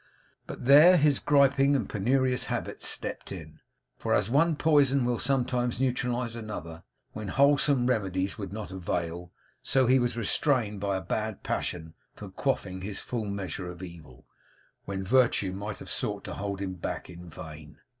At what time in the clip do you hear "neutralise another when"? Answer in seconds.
5.79-7.27